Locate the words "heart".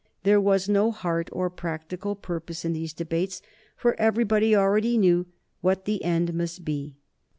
0.89-1.29